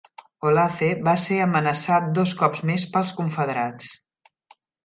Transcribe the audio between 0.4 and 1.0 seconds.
Olathe